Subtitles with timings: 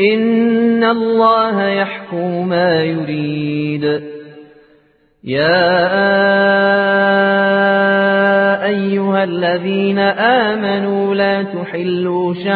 [0.00, 4.02] إن الله يحكم ما يريد.
[5.24, 5.90] يا
[8.64, 12.50] أيها الذين آمنوا لا تحلوا شعائر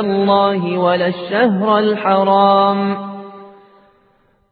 [0.00, 2.96] الله ولا الشهر الحرام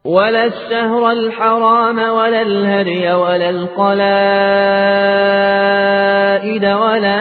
[0.04, 4.24] ولا الشهر الحرام ولا الهري ولا القلائد
[6.64, 7.20] ولا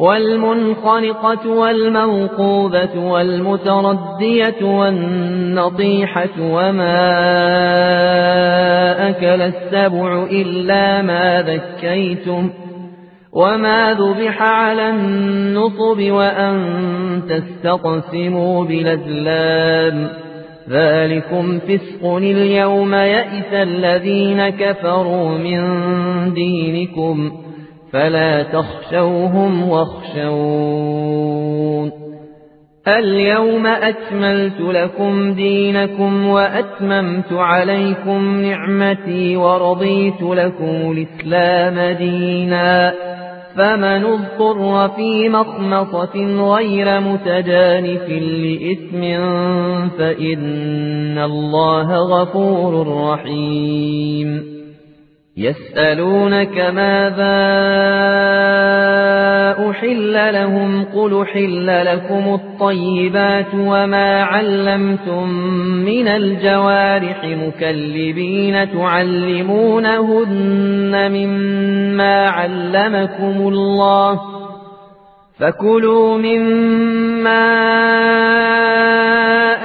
[0.00, 7.08] والمنخنقة والموقوبة والمتردية والنطيحة وما
[9.08, 12.50] أكل السبع إلا ما ذكيتم
[13.32, 16.62] وما ذبح على النصب وأن
[17.28, 20.08] تستقسموا بالأزلام
[20.70, 25.60] ذلكم فسق اليوم يئس الذين كفروا من
[26.34, 27.32] دينكم
[27.92, 31.30] فلا تخشوهم واخشون.
[32.88, 42.94] اليوم أكملت لكم دينكم وأتممت عليكم نعمتي ورضيت لكم الإسلام دينا.
[43.56, 49.00] فمن اضطر في مخمصة غير متجانف لإثم
[49.98, 54.59] فإن الله غفور رحيم.
[55.40, 57.40] يسألونك ماذا
[59.70, 65.28] أحل لهم قل حل لكم الطيبات وما علمتم
[65.84, 70.32] من الجوارح مكلبين تعلمونهن
[71.12, 74.20] مما علمكم الله
[75.38, 77.70] فكلوا مما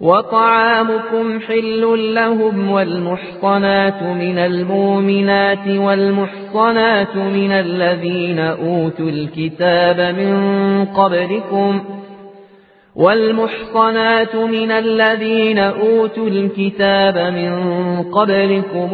[0.00, 11.80] وطعامكم حل لهم والمحصنات من المؤمنات والمحصنات من الذين أوتوا الكتاب من قبلكم
[12.96, 17.52] والمحصنات من الذين أوتوا الكتاب من
[18.02, 18.90] قبلكم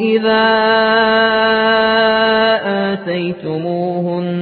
[0.00, 0.46] إذا
[2.92, 4.40] آتيتموهن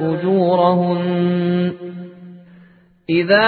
[0.00, 1.35] أجورهن
[3.10, 3.46] إذا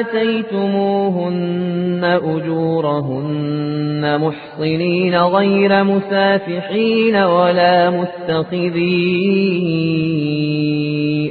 [0.00, 8.92] آتيتموهن أجورهن محصنين غير مسافحين ولا متخذي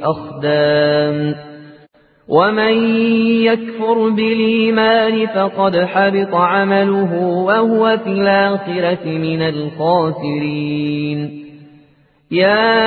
[0.03, 1.35] أخدان
[2.27, 2.73] ومن
[3.43, 11.44] يكفر بالإيمان فقد حبط عمله وهو في الآخرة من الخاسرين
[12.31, 12.85] يا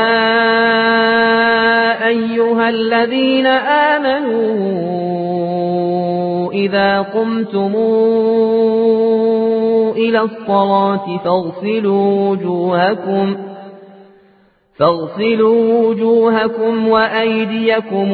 [2.09, 4.89] أيها الذين آمنوا
[6.53, 7.75] إذا قمتم
[9.97, 13.37] إلى الصلاة فاغسلوا وجوهكم
[14.79, 18.13] فاغسلوا وجوهكم وأيديكم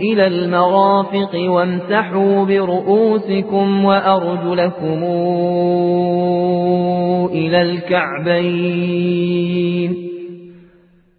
[0.00, 5.04] إلى المرافق وامسحوا برؤوسكم وأرجلكم
[7.32, 9.30] إلى الكعبين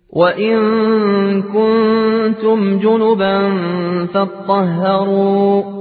[0.10, 0.57] وإن
[1.42, 3.57] كنتم جنبا
[4.13, 5.81] فاطهروا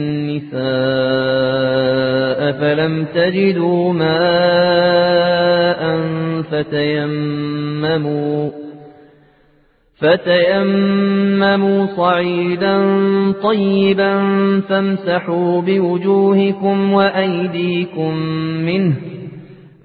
[0.37, 1.51] النساء
[2.51, 4.21] فلم تجدوا ماء
[6.51, 8.49] فتيمموا
[9.99, 12.81] فتيمموا صعيدا
[13.43, 14.21] طيبا
[14.69, 18.15] فامسحوا بوجوهكم وأيديكم
[18.65, 18.93] منه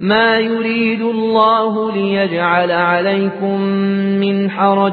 [0.00, 3.60] ما يريد الله ليجعل عليكم
[4.20, 4.93] من حرج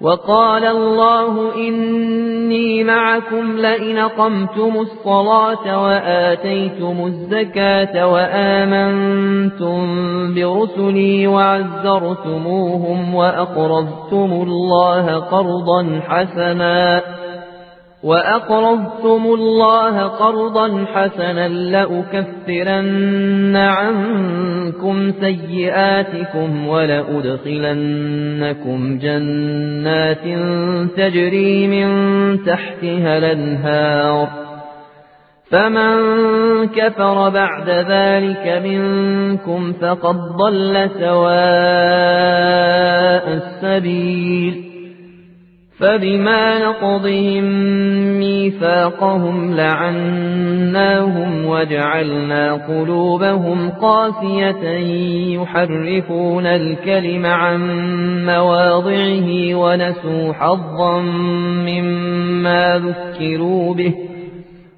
[0.00, 9.80] وقال الله إني معكم لئن قمتم الصلاة وآتيتم الزكاة وآمنتم
[10.34, 17.02] برسلي وعزرتموهم وأقرضتم الله قرضا حسنا
[18.06, 22.26] وأقرضتم الله قرضا حسنا لأكفرن
[23.56, 27.78] عنكم سيئاتكم ولأدخلنكم
[28.98, 30.24] جنات
[30.96, 31.88] تجري من
[32.44, 34.28] تحتها الأنهار
[35.50, 35.96] فمن
[36.68, 41.26] كفر بعد ذلك منكم فقد ضل سواء
[43.32, 44.65] السبيل
[45.78, 47.44] فبما نقضهم
[48.18, 54.70] ميثاقهم لعناهم وجعلنا قلوبهم قاسية
[55.40, 57.60] يحرفون الكلم عن
[58.26, 61.00] مواضعه ونسوا حظا
[61.66, 63.94] مما ذكروا به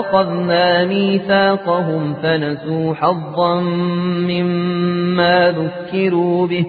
[0.00, 3.60] أخذنا ميثاقهم فنسوا حظا
[4.30, 6.64] مما ذكروا به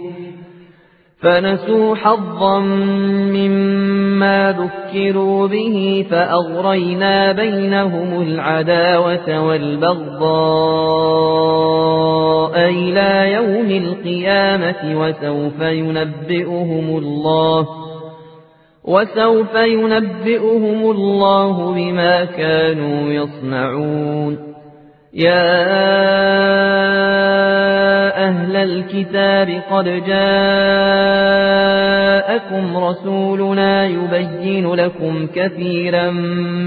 [1.22, 11.00] فنسوا حظا مما ذكروا به فأغرينا بينهم العداوة والبغضاء
[12.70, 17.89] إلى يوم القيامة وسوف ينبئهم الله
[18.90, 24.38] وسوف ينبئهم الله بما كانوا يصنعون.
[25.14, 25.70] يا
[28.28, 30.38] أهل الكتاب قد جاءكم
[32.78, 36.10] رسولنا يبين لكم كثيرا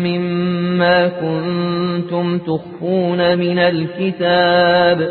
[0.06, 5.10] مما كنتم تخفون من الكتاب.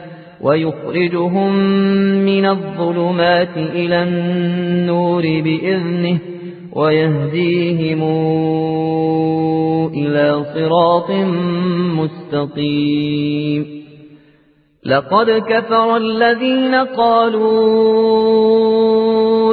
[0.43, 1.55] ويخرجهم
[2.25, 6.19] من الظلمات إلى النور بإذنه
[6.73, 8.01] ويهديهم
[9.93, 11.11] إلى صراط
[11.99, 13.81] مستقيم.
[14.85, 17.51] لقد كفر الذين قالوا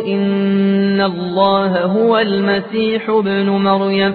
[0.02, 4.14] إن الله هو المسيح ابن مريم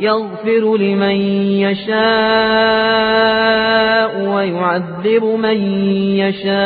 [0.00, 1.16] يغفر لمن
[1.60, 1.96] يشاء
[4.20, 5.56] ويعذب من
[6.16, 6.56] يشاء.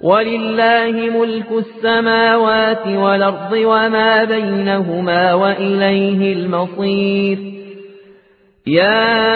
[0.00, 7.38] ولله ملك السماوات والأرض وما بينهما وإليه المصير.
[8.66, 9.32] يا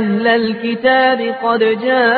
[0.00, 2.08] أهل الكتاب قد جاءكم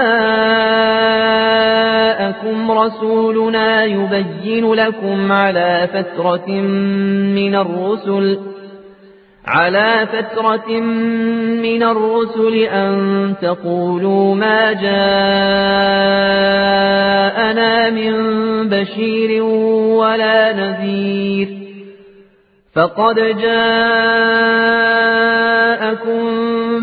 [2.71, 6.51] رسولنا يبين لكم على فترة
[7.35, 8.39] من الرسل
[9.47, 10.81] على فترة
[11.63, 14.93] من الرسل أن تقولوا ما جاءنا
[17.91, 18.13] من
[18.69, 19.43] بشير
[20.03, 21.63] ولا نذير
[22.75, 23.93] فقد جاءكم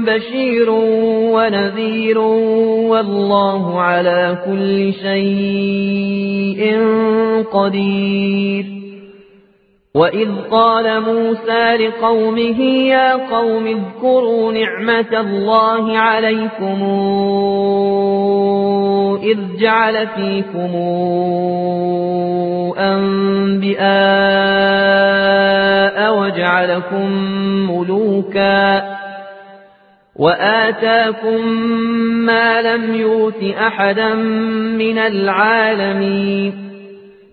[0.10, 0.70] بشير
[1.34, 2.18] ونذير
[2.90, 6.62] والله على كل شيء
[7.54, 8.66] قدير.
[9.96, 16.84] وإذ قال موسى لقومه يا قوم اذكروا نعمة الله عليكم
[19.24, 20.76] إذ جعل فيكم
[22.78, 23.90] أنبئاء
[26.20, 27.12] وجعلكم
[27.72, 28.99] ملوكا
[30.20, 31.46] وآتاكم
[32.26, 34.14] ما لم يؤت أحدا
[34.76, 36.54] من العالمين.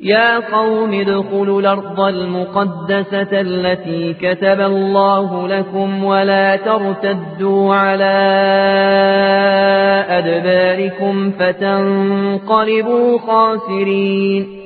[0.00, 8.16] يا قوم ادخلوا الأرض المقدسة التي كتب الله لكم ولا ترتدوا على
[10.08, 14.65] أدباركم فتنقلبوا خاسرين.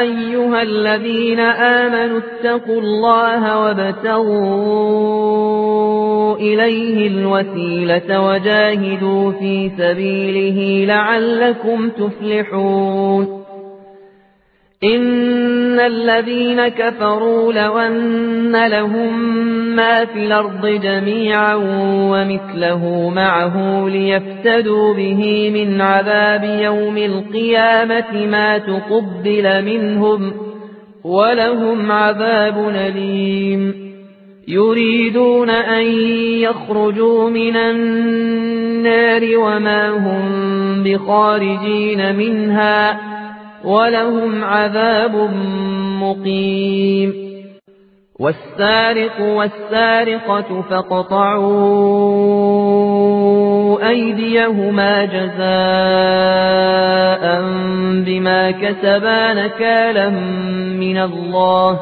[0.00, 4.76] أيها الذين آمنوا اتقوا الله وابتغوا
[6.36, 13.45] إليه الوسيلة وجاهدوا في سبيله لعلكم تفلحون.
[14.84, 19.18] إن الذين كفروا لو أن لهم
[19.76, 21.54] ما في الأرض جميعا
[22.10, 30.32] ومثله معه ليفتدوا به من عذاب يوم القيامة ما تقبل منهم
[31.04, 33.74] ولهم عذاب نليم
[34.48, 35.86] يريدون أن
[36.40, 43.15] يخرجوا من النار وما هم بخارجين منها
[43.66, 45.30] ولهم عذاب
[46.02, 47.26] مقيم.
[48.20, 51.48] والسارق والسارقة فاقطعوا
[53.88, 55.36] أيديهما جزاء
[58.06, 60.10] بما كسبا نكالا
[60.80, 61.80] من الله.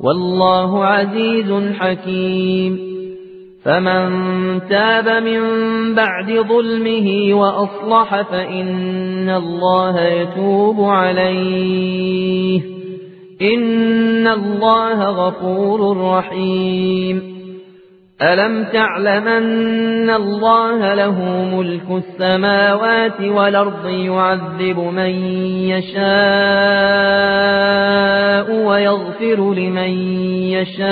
[0.00, 2.93] والله عزيز حكيم.
[3.64, 4.08] فمن
[4.68, 5.40] تاب من
[5.94, 12.60] بعد ظلمه وأصلح فإن الله يتوب عليه.
[13.42, 17.34] إن الله غفور رحيم.
[18.22, 25.10] ألم تعلم أن الله له ملك السماوات والأرض يعذب من
[25.68, 26.04] يشاء
[28.66, 29.90] ويغفر لمن
[30.52, 30.84] يشاء.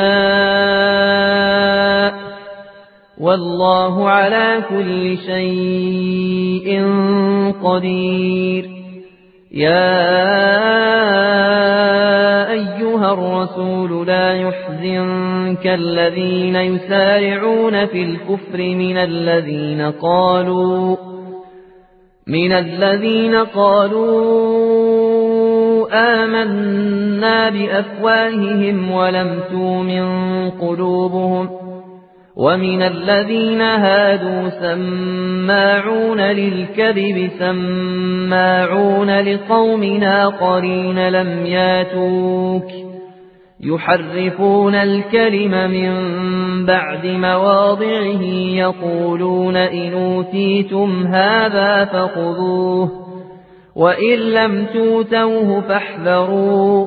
[3.21, 6.87] والله على كل شيء
[7.65, 8.71] قدير.
[9.53, 10.03] يا
[12.51, 20.97] أيها الرسول لا يحزنك الذين يسارعون في الكفر من الذين قالوا
[22.27, 24.23] من الذين قالوا
[25.93, 31.51] آمنا بأفواههم ولم تؤمن قلوبهم.
[32.37, 42.93] ومن الذين هادوا سماعون للكذب سماعون لقوم آخرين لم ياتوك
[43.61, 45.93] يحرفون الكلم من
[46.67, 48.23] بعد مواضعه
[48.57, 52.91] يقولون إن أوتيتم هذا فخذوه
[53.77, 56.87] وإن لم توتوه فاحذروا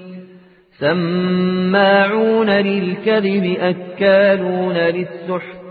[0.81, 5.61] سماعون للكذب أكالون للسحت.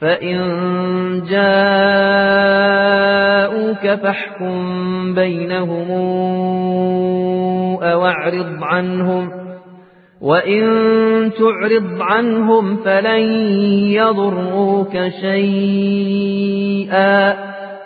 [0.00, 0.38] فإن
[1.30, 1.60] جاءوك
[4.02, 5.90] فاحكم بينهم
[7.82, 9.30] أو أعرض عنهم.
[10.20, 10.62] وإن
[11.38, 13.22] تعرض عنهم فلن
[13.90, 16.72] يضروك شيئا.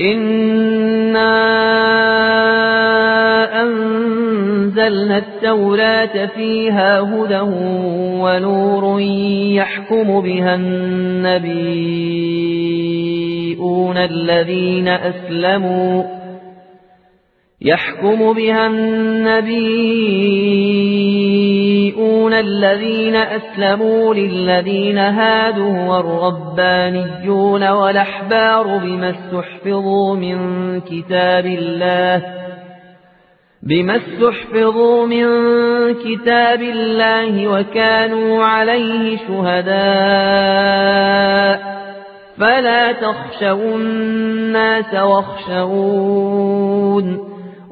[0.00, 1.32] إنا
[3.62, 7.40] أنزلنا التوراة فيها هدى
[8.20, 9.00] ونور
[9.50, 11.56] يحكم بها النبيون
[13.96, 16.15] الذين أسلموا
[17.66, 19.56] يحكم بها النبيون
[22.32, 30.36] الذين أسلموا للذين هادوا والربانيون والأحبار بما استحفظوا من
[30.80, 32.22] كتاب الله
[33.62, 35.26] بما استحفظوا من
[35.94, 39.76] كتاب الله وكانوا عليه شهداء
[42.38, 46.26] فلا تخشوا الناس واخشون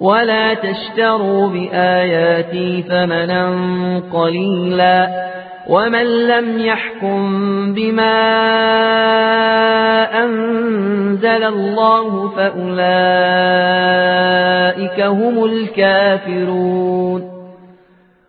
[0.00, 3.52] ولا تشتروا بآياتي ثمنا
[4.12, 5.24] قليلا
[5.68, 7.24] ومن لم يحكم
[7.74, 8.14] بما
[10.22, 12.54] أنزل الله فأولئك
[15.00, 17.33] هم الكافرون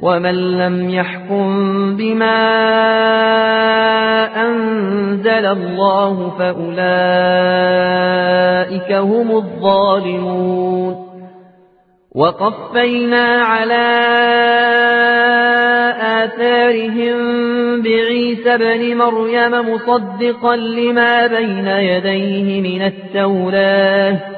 [0.00, 1.46] ومن لم يحكم
[1.96, 2.38] بما
[4.46, 6.88] أنزل الله فأولئك
[8.92, 11.08] هم الظالمون
[12.14, 13.88] وقفينا على
[16.24, 17.18] آثارهم
[17.82, 24.37] بعيسى بن مريم مصدقا لما بين يديه من التوراة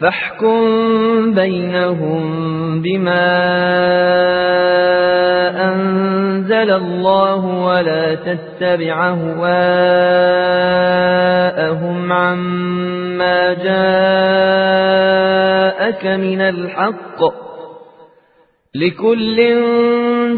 [0.00, 2.22] فاحكم بينهم
[2.82, 3.26] بما
[5.72, 9.56] أنزل الله ولا تتبع هواءهم
[12.12, 13.76] عما جاءك
[16.06, 17.46] من الحق
[18.74, 19.36] لكل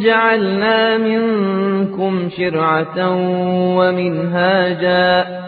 [0.03, 3.11] جعلنا منكم شرعة
[3.77, 5.48] ومنهاجا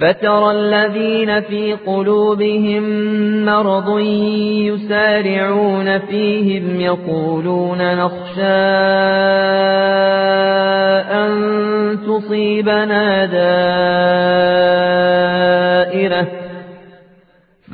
[0.00, 2.84] فترى الذين في قلوبهم
[3.44, 3.98] مرض
[4.68, 8.42] يسارعون فيهم يقولون نخشى
[11.12, 13.64] أن تصيبنا دائرة.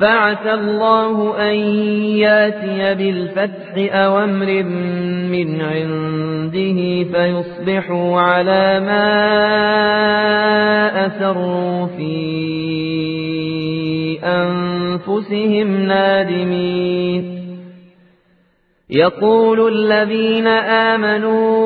[0.01, 1.55] فعسى الله أن
[2.17, 4.63] ياتي بالفتح أو أمر
[5.31, 9.11] من عنده فيصبحوا على ما
[11.05, 12.11] أسروا في
[14.23, 17.41] أنفسهم نادمين
[18.89, 21.61] يقول الذين آمنوا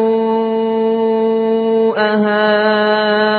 [1.98, 3.35] أهؤلاء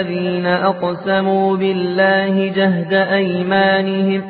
[0.00, 4.22] الذين أقسموا بالله جهد أيمانهم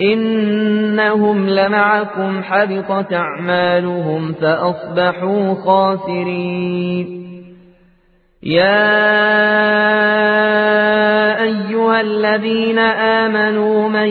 [0.00, 7.24] إنهم لمعكم حبطت أعمالهم فأصبحوا خاسرين.
[8.42, 8.94] يا
[11.42, 14.08] أيها الذين آمنوا من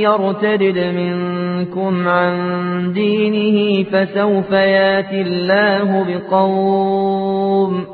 [0.00, 7.93] يرتدد منكم عن دينه فسوف ياتي الله بقوم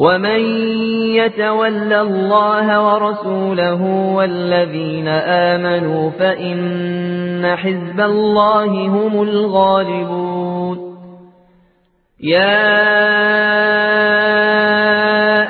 [0.00, 0.40] ومن
[1.14, 3.82] يتول الله ورسوله
[4.14, 10.96] والذين آمنوا فإن حزب الله هم الغالبون
[12.20, 12.70] يا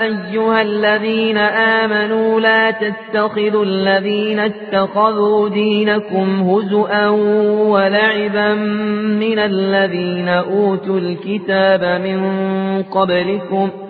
[0.03, 7.09] أيها الذين آمنوا لا تتخذوا الذين اتخذوا دينكم هزؤا
[7.69, 8.55] ولعبا
[9.21, 12.23] من الذين أوتوا الكتاب من
[12.83, 13.90] قبلكم ۖ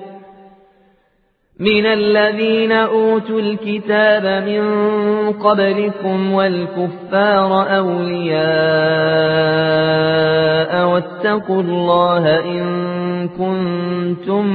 [1.61, 4.63] من الذين أوتوا الكتاب من
[5.33, 8.41] قبلكم والكفار أولياء
[10.89, 14.47] واتقوا الله إن كنتم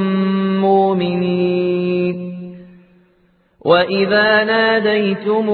[0.61, 2.35] مؤمنين.
[3.65, 5.49] وإذا ناديتم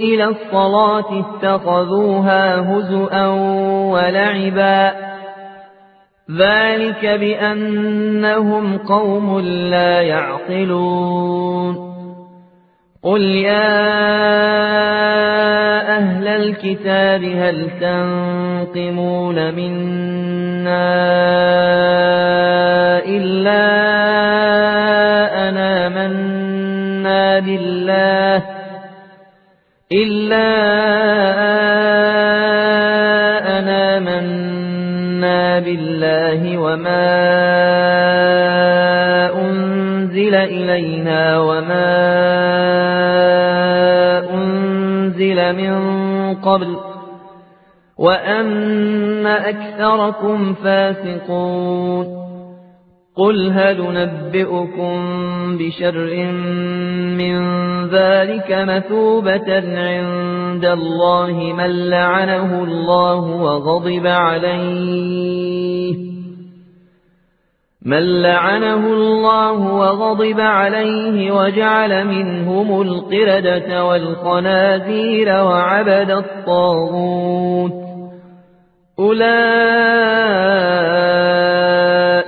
[0.00, 3.26] إلى الصلاة اتخذوها هزؤا
[3.92, 5.07] ولعبا
[6.36, 11.88] ذلك بأنهم قوم لا يعقلون
[13.02, 13.88] قل يا
[15.98, 20.88] أهل الكتاب هل تنقمون منا
[23.06, 23.68] إلا
[25.48, 28.42] أنا منا بالله
[29.92, 30.48] إلا
[31.34, 32.17] أنا
[35.60, 37.08] بالله وما
[39.40, 41.90] أنزل إلينا وما
[44.34, 45.74] أنزل من
[46.34, 46.76] قبل
[47.98, 52.27] وأن أكثركم فاسقون
[53.18, 54.96] قل هل نبئكم
[55.58, 56.32] بشر
[57.18, 57.38] من
[57.88, 65.96] ذلك مثوبة عند الله من لعنه الله وغضب عليه
[67.82, 77.72] من لعنه الله وغضب عليه وجعل منهم القردة والخنازير وعبد الطاغوت
[78.98, 80.48] أولئك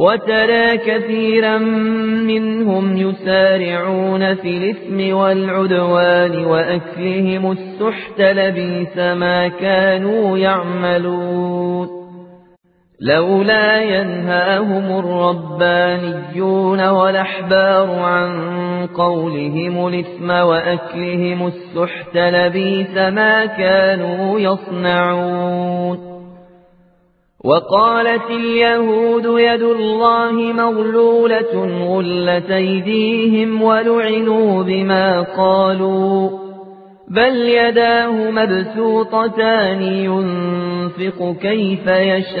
[0.00, 1.58] وترى كثيرا
[2.28, 11.88] منهم يسارعون في الإثم والعدوان وأكلهم السحت لبيس ما كانوا يعملون.
[13.00, 18.30] لولا ينهاهم الربانيون والأحبار عن
[18.86, 26.09] قولهم الإثم وأكلهم السحت لبيس ما كانوا يصنعون.
[27.44, 36.30] وقالت اليهود يد الله مغلولة غلت أيديهم ولعنوا بما قالوا
[37.08, 42.40] بل يداه مبسوطتان ينفق كيف يشاء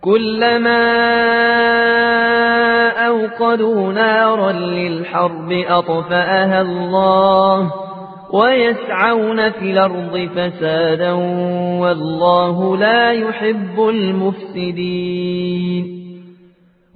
[0.00, 0.88] كلما
[3.06, 7.72] أوقدوا نارا للحرب أطفأها الله
[8.32, 11.12] ويسعون في الأرض فسادا
[11.82, 15.28] والله لا يحب المفسدين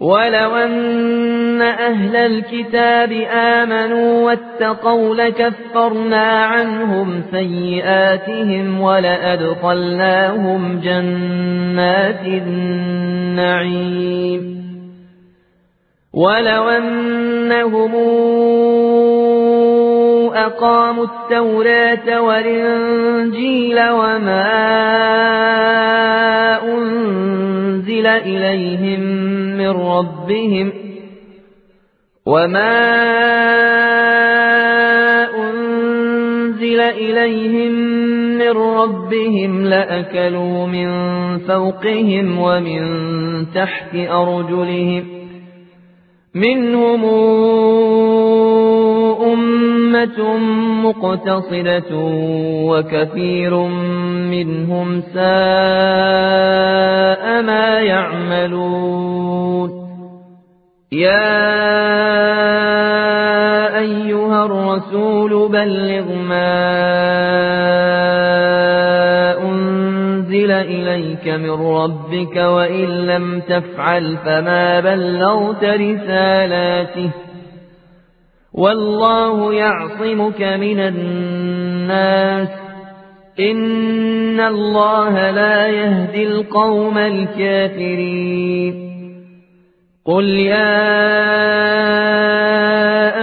[0.02, 10.00] ولو أن أهل الكتاب آمنوا واتقوا لكفرنا عنهم سيئاتهم ولأدخلناهم
[10.80, 13.82] جنات النعيم
[16.12, 17.94] ولو أنهم
[20.34, 24.48] أقاموا التوراة والإنجيل وما
[26.64, 29.00] أنزل إليهم
[29.58, 30.72] من ربهم
[32.26, 32.82] وما
[35.50, 37.72] أنزل إليهم
[38.38, 40.88] من ربهم لأكلوا من
[41.38, 42.82] فوقهم ومن
[43.54, 45.04] تحت أرجلهم
[46.34, 47.04] منهم
[49.22, 49.81] أمة
[50.82, 51.90] مقتصدة
[52.68, 53.56] وكثير
[54.30, 55.22] منهم ساء
[57.42, 59.70] ما يعملون
[60.92, 61.52] يا
[63.78, 66.72] أيها الرسول بلغ ما
[69.42, 77.10] أنزل إليك من ربك وإن لم تفعل فما بلغت رسالاته
[78.54, 82.48] والله يعصمك من الناس.
[83.40, 88.92] إن الله لا يهدي القوم الكافرين.
[90.04, 90.82] قل يا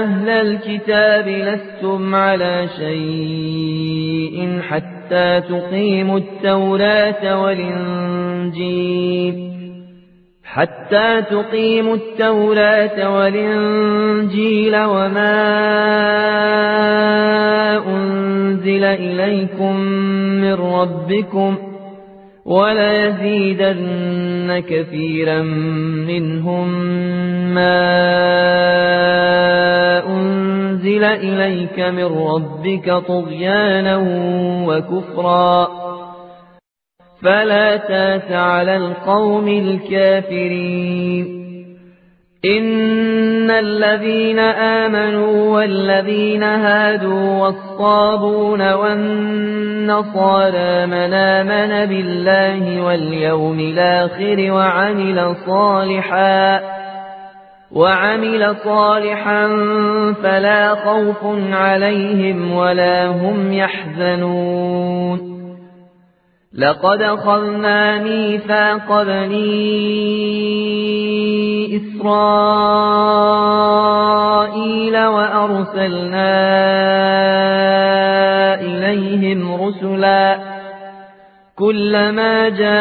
[0.04, 9.59] أهل الكتاب لستم على شيء حتى تقيموا التوراة والإنجيل.
[10.54, 15.38] حتى تقيموا التوراة والإنجيل وما
[17.88, 19.76] أنزل إليكم
[20.42, 21.56] من ربكم
[22.46, 23.80] وليزيدن
[24.70, 25.42] كثيرا
[26.08, 26.70] منهم
[27.54, 28.00] ما
[30.08, 33.98] أنزل إليك من ربك طغيانا
[34.68, 35.89] وكفرا
[37.24, 41.40] فلا تات على القوم الكافرين.
[42.46, 50.06] إن الذين آمنوا والذين هادوا والصابون والنصارى
[50.86, 56.62] من آمن بالله واليوم الآخر وعمل صالحا
[57.72, 59.48] وعمل صالحا
[60.24, 61.18] فلا خوف
[61.52, 65.39] عليهم ولا هم يحزنون.
[66.54, 69.70] لقد أخذنا ميثاق بني
[71.78, 72.66] إسرائيل
[75.06, 76.40] وأرسلنا
[78.62, 80.40] إليهم رسلا
[81.56, 82.80] كلما جاءهم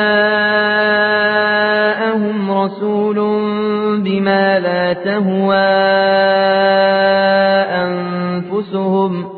[2.51, 3.17] رسول
[4.01, 5.57] بما لا تهوى
[7.85, 9.38] أنفسهم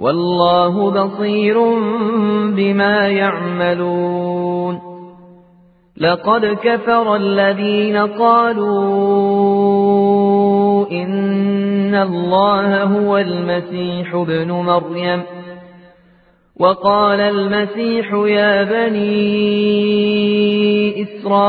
[0.00, 1.58] والله بصير
[2.56, 4.80] بما يعملون.
[5.96, 8.76] لقد كفر الذين قالوا
[10.90, 15.22] إن الله هو المسيح ابن مريم.
[16.60, 19.16] وقال المسيح يا بني
[21.02, 21.46] إسرائيل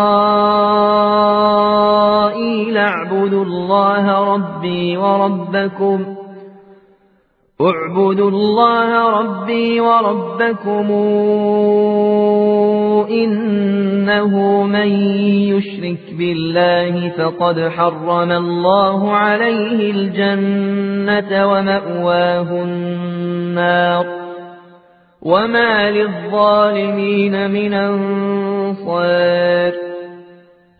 [2.77, 6.16] اعبدوا الله ربي وربكم
[7.62, 10.91] اعبدوا الله ربي وربكم
[13.10, 14.88] إنه من
[15.51, 24.05] يشرك بالله فقد حرم الله عليه الجنة ومأواه النار
[25.22, 29.18] وما للظالمين من أنصار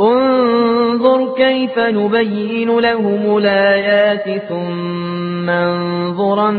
[0.00, 6.50] انظر كيف نبين لهم الآيات ثم انظر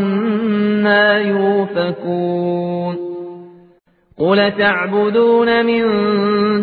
[0.82, 3.12] ما يوفكون
[4.20, 5.84] قل تعبدون من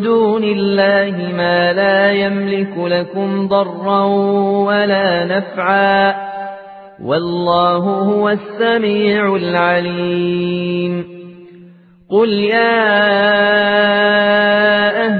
[0.01, 4.05] دون الله ما لا يملك لكم ضرا
[4.66, 6.14] ولا نفعا
[7.05, 11.05] والله هو السميع العليم.
[12.11, 13.18] قل يا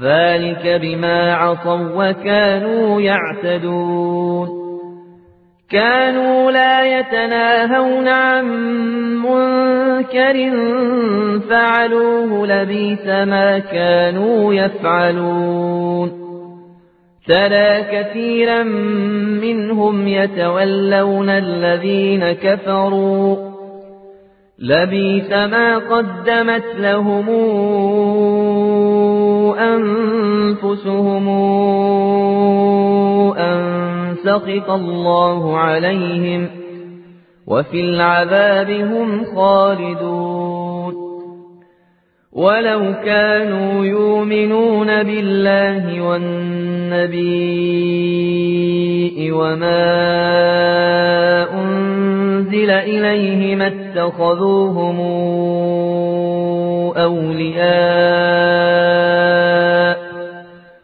[0.00, 4.62] ذلك بما عصوا وكانوا يعتدون
[5.70, 8.44] كانوا لا يتناهون عن
[9.22, 10.50] منكر
[11.50, 16.22] فعلوه لبيس ما كانوا يفعلون
[17.26, 18.62] ترى كثيرا
[19.42, 23.52] منهم يتولون الذين كفروا
[24.58, 27.28] لبيس ما قدمت لهم
[29.70, 31.28] أنفسهم
[33.38, 36.48] أن سخط الله عليهم
[37.46, 40.94] وفي العذاب هم خالدون.
[42.32, 47.42] ولو كانوا يؤمنون بالله والنبي
[49.32, 49.92] وما
[51.52, 51.91] أنزل
[52.70, 55.00] إليه ما اتخذوهم
[56.96, 58.42] أولياء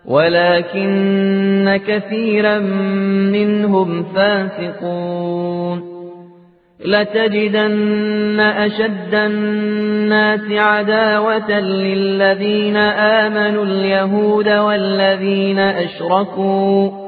[0.06, 2.58] ولكن كثيرا
[3.32, 5.98] منهم فاسقون.
[6.84, 17.07] لتجدن أشد الناس عداوة للذين آمنوا اليهود والذين أشركوا.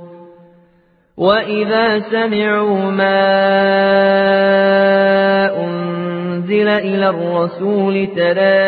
[1.21, 3.21] وإذا سمعوا ما
[5.65, 8.61] أنزل إلى الرسول ترى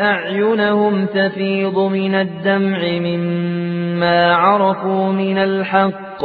[0.00, 6.24] أعينهم تفيض من الدمع مما عرفوا من الحق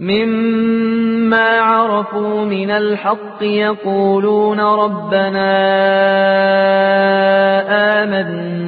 [0.00, 5.50] مما عرفوا من الحق يقولون ربنا
[8.02, 8.67] آمنا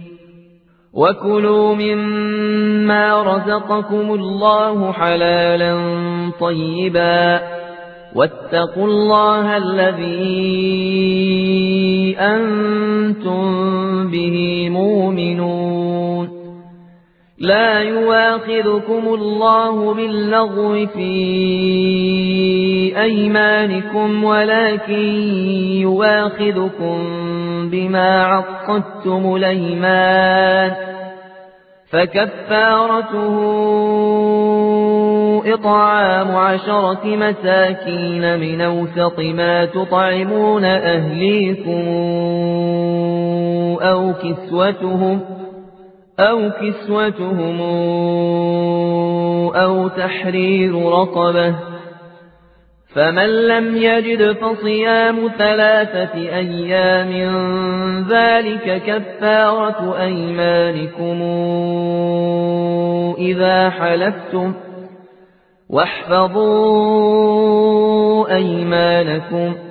[0.93, 5.77] وكلوا مما رزقكم الله حلالا
[6.39, 7.41] طيبا
[8.15, 10.55] واتقوا الله الذي
[12.19, 13.51] أنتم
[14.11, 16.40] به مؤمنون
[17.41, 21.11] لا يواخذكم الله باللغو في
[23.01, 25.03] أيمانكم ولكن
[25.81, 26.99] يواخذكم
[27.69, 30.71] بما عقدتم الأيمان
[31.89, 33.35] فكفارته
[35.53, 41.87] إطعام عشرة مساكين من أوسط ما تطعمون أهليكم
[43.81, 45.40] أو كسوتهم
[46.21, 47.61] أو كسوتهم
[49.55, 51.55] أو تحرير رقبة
[52.95, 57.11] فمن لم يجد فصيام ثلاثة أيام
[58.09, 61.21] ذلك كفارة أيمانكم
[63.17, 64.53] إذا حلفتم
[65.69, 67.31] واحفظوا
[68.35, 69.70] أيمانكم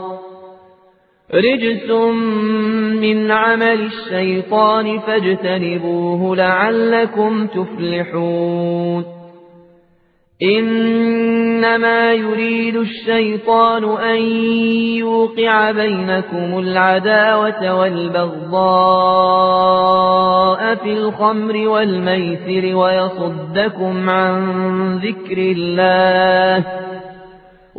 [1.33, 1.91] رجس
[3.01, 9.05] من عمل الشيطان فاجتنبوه لعلكم تفلحون.
[10.43, 14.21] إنما يريد الشيطان أن
[14.97, 18.51] يوقع بينكم العداوة والبغضاء
[20.75, 26.65] في الخمر والميسر ويصدكم عن ذكر الله.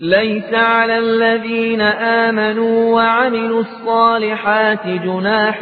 [0.00, 5.60] ليس على الذين آمنوا وعملوا الصالحات جناح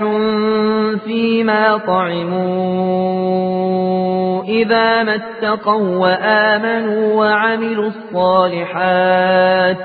[1.04, 2.44] فيما طعموا
[4.44, 9.78] إذا ما اتقوا وآمنوا وعملوا الصالحات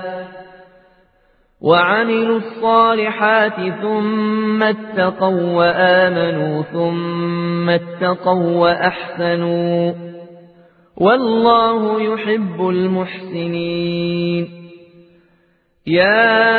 [1.61, 10.08] وعملوا الصالحات ثم اتقوا وآمنوا ثم اتقوا وأحسنوا
[10.99, 14.49] والله يحب المحسنين.
[15.87, 16.49] يا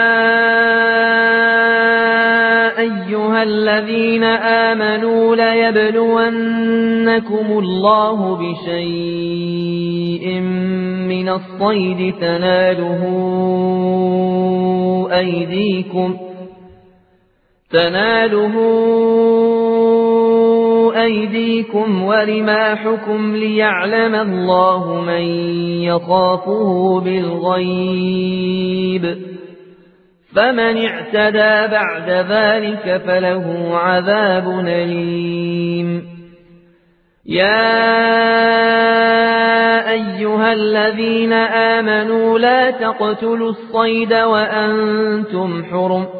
[2.78, 10.40] أيها الذين آمنوا ليبلونكم الله بشيء
[11.08, 13.00] من الصيد تناله
[15.12, 16.16] أيديكم
[17.70, 18.54] تناله
[21.02, 25.22] أيديكم ورماحكم ليعلم الله من
[25.82, 28.50] يخافه بالغيب
[30.34, 36.02] فمن اعتدى بعد ذلك فله عذاب أليم.
[37.26, 37.80] يا
[39.90, 46.19] أيها الذين آمنوا لا تقتلوا الصيد وأنتم حرم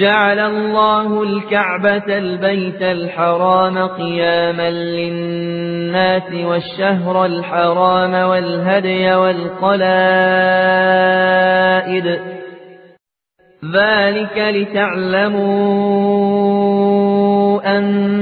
[0.00, 9.82] جعل الله الكعبة البيت الحرام قياما للناس والشهر الحرام والهدي والقلائد.
[13.74, 15.52] ذلك لتعلموا
[17.78, 18.21] أن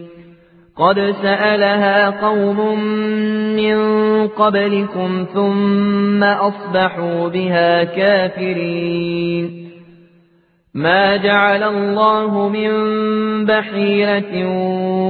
[0.77, 2.79] قد سألها قوم
[3.55, 3.77] من
[4.27, 9.61] قبلكم ثم أصبحوا بها كافرين
[10.73, 12.71] ما جعل الله من
[13.45, 14.47] بحيرة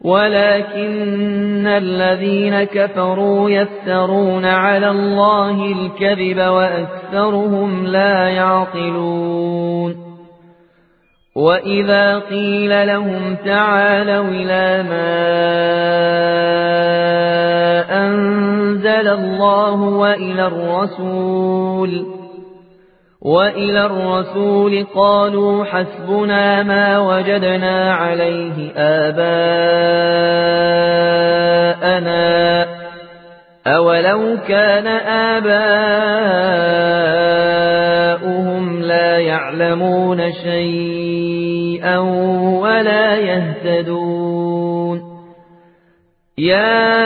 [0.00, 10.06] ولكن الذين كفروا يفترون على الله الكذب وأكثرهم لا يعقلون.
[11.36, 15.16] وإذا قيل لهم تعالوا إلى ما
[18.06, 22.15] أنزل الله وإلى الرسول
[23.22, 29.26] وإلى الرسول قالوا حسبنا ما وجدنا عليه آباءنا
[33.66, 34.86] أولو كان
[35.36, 35.46] آباؤهم
[38.82, 41.98] لا يعلمون شيئا
[42.60, 45.16] ولا يهتدون.
[46.38, 47.05] يا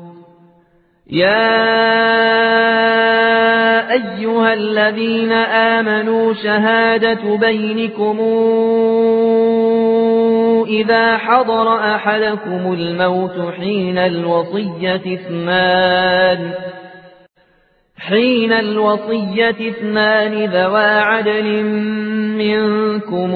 [1.11, 1.51] يا
[3.91, 8.19] أيها الذين آمنوا شهادة بينكم
[10.67, 16.51] إذا حضر أحدكم الموت حين الوصية اثنان
[18.07, 21.63] حين الوصية اثنان ذوى عدل
[22.37, 23.31] منكم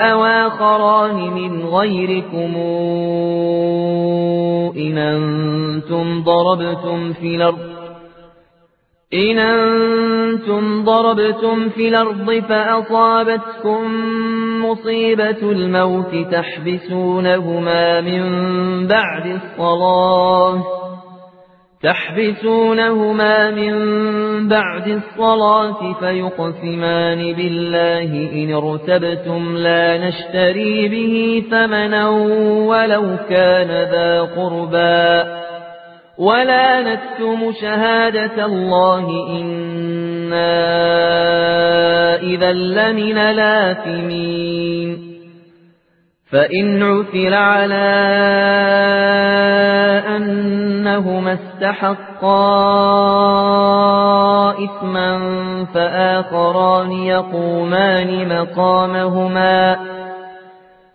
[0.00, 2.56] أو آخران من غيركم
[4.76, 7.70] إن أنتم ضربتم في الأرض
[9.14, 13.80] إن أنتم ضربتم في الأرض فأصابتكم
[14.64, 18.22] مصيبة الموت تحبسونهما من
[18.86, 20.89] بعد الصلاة
[21.82, 23.74] تحبسونهما من
[24.48, 32.08] بعد الصلاة فيقسمان بالله إن ارتبتم لا نشتري به ثمنا
[32.68, 35.40] ولو كان ذا قربا
[36.18, 40.60] ولا نكتم شهادة الله إنا
[42.22, 45.09] إذا لمن لاثمين
[46.32, 47.90] فإن عثر على
[50.16, 52.50] أنهما استحقا
[54.64, 55.18] إثما
[55.74, 59.76] فآخران يقومان مقامهما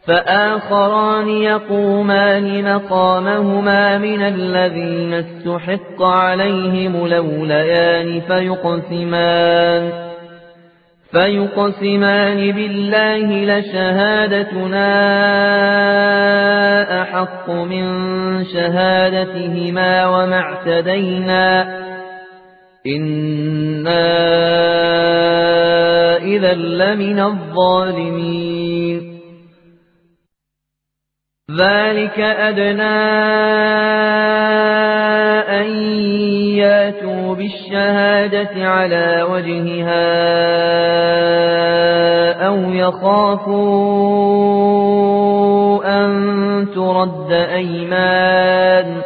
[0.08, 10.05] فآخران يقومان مقامهما من الذين استحق عليهم لوليان فيقسمان
[11.16, 14.92] فيقسمان بالله لشهادتنا
[17.02, 17.86] أحق من
[18.46, 21.64] شهادتهما وما اعتدينا
[22.88, 24.06] إنا
[26.18, 29.15] إذا لمن الظالمين
[31.58, 33.06] ذلك أدنى
[35.62, 35.68] أن
[36.56, 40.06] ياتوا بالشهادة على وجهها
[42.48, 44.16] أو يخافوا
[45.86, 49.02] أن ترد أيمان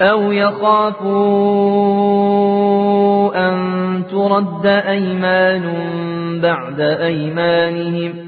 [0.00, 1.38] أو يخافوا
[3.48, 5.62] أن ترد أيمان
[6.42, 8.27] بعد أيمانهم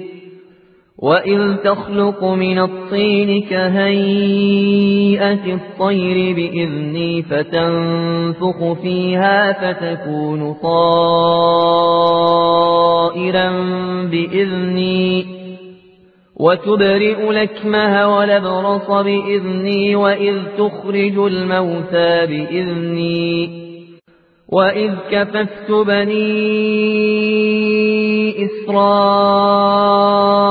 [1.01, 3.93] وإذ تخلق من الطين كهيئة
[5.53, 10.71] الطير بإذني فتنفق فيها فتكون طائرا
[14.11, 15.25] بإذني
[16.35, 23.61] وتبرئ لكمها ولبرص بإذني وإذ تخرج الموتى بإذني
[24.49, 26.21] وإذ كففت بني
[28.45, 30.50] إسرائيل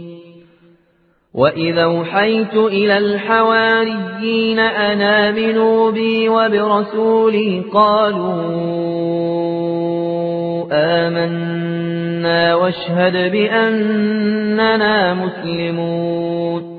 [1.33, 8.31] وإذا اوحيت إلى الحواريين أن آمنوا بي وبرسولي قالوا
[10.71, 16.70] آمنا واشهد بأننا مسلمون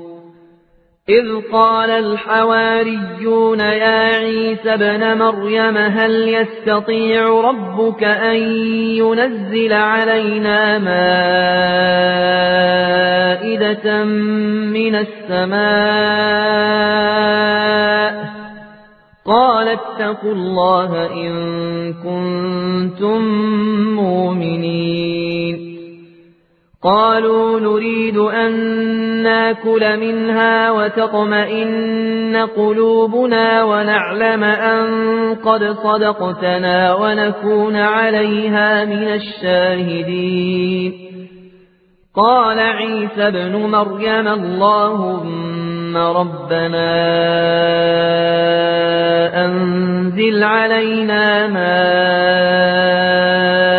[1.09, 8.35] إذ قال الحواريون يا عيسى ابن مريم هل يستطيع ربك أن
[8.95, 10.79] ينزل علينا
[13.59, 14.03] مائدة
[14.73, 15.63] من السماء؟
[19.25, 23.21] قال اتقوا الله إن كنتم
[23.95, 25.02] مؤمنين.
[26.83, 28.53] قالوا نريد أن
[29.23, 34.85] ناكل منها وتطمئن قلوبنا ونعلم أن
[35.35, 40.93] قد صدقتنا ونكون عليها من الشاهدين.
[42.15, 46.93] قال عيسى ابن مريم اللهم ربنا
[49.45, 51.47] أنزل علينا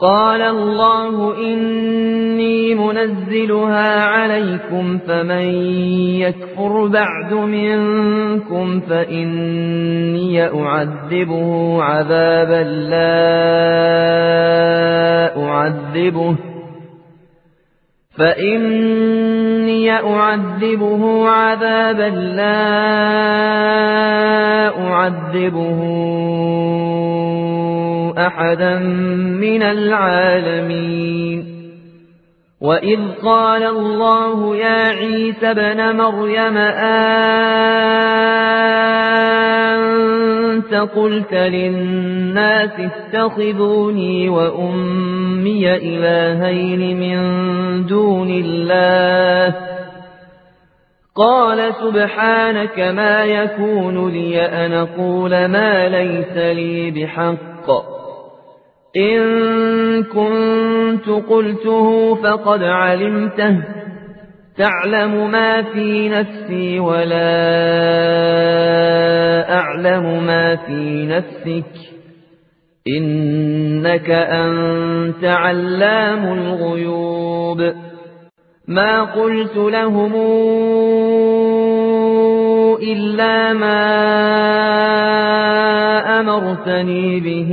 [0.00, 5.44] قال الله إني منزلها عليكم فمن
[6.20, 13.10] يكفر بعد منكم فإني أعذبه عذابا لا
[15.44, 16.36] أعذبه
[18.18, 22.60] فإني أعذبه عذابا لا
[24.86, 25.80] أعذبه
[28.26, 28.78] أحدا
[29.40, 31.60] من العالمين.
[32.60, 36.56] وإذ قال الله يا عيسى بن مريم
[40.56, 47.20] أنت قلت للناس اتخذوني وأمي إلهين من
[47.86, 49.54] دون الله؟
[51.16, 57.99] قال سبحانك ما يكون لي أن أقول ما ليس لي بحق.
[58.96, 63.56] إن كنت قلته فقد علمته.
[64.56, 67.20] تعلم ما في نفسي ولا
[69.54, 71.72] أعلم ما في نفسك.
[72.98, 77.72] إنك أنت علام الغيوب.
[78.68, 80.14] ما قلت لهم
[82.82, 83.80] إلا ما
[86.20, 87.50] أمرتني به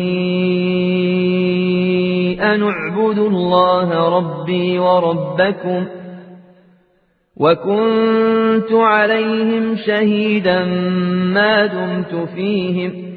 [2.42, 5.86] أن اعبدوا الله ربي وربكم
[7.38, 10.66] وكنت عليهم شهيدا
[11.34, 13.16] ما دمت فيهم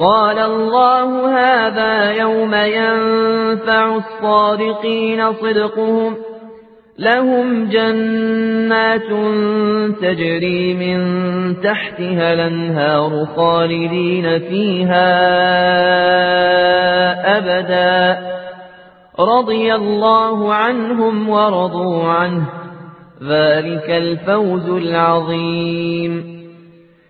[0.00, 6.16] قال الله هذا يوم ينفع الصادقين صدقهم
[6.98, 9.08] لهم جنات
[10.02, 11.00] تجري من
[11.60, 15.08] تحتها الأنهار خالدين فيها
[17.38, 18.18] أبدا.
[19.20, 22.44] رضي الله عنهم ورضوا عنه.
[23.22, 26.39] ذلك الفوز العظيم.